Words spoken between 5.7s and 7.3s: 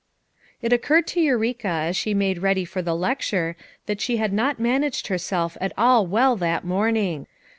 all well that morning.